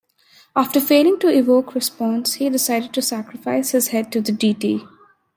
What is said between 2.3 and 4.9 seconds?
he decided to sacrifice his head to the deity.